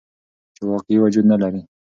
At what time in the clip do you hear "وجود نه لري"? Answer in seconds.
1.01-1.61